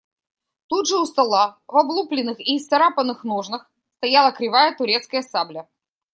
[0.69, 5.67] Тут же у стола в облупленных и исцарапанных ножнах стояла кривая турецкая сабля.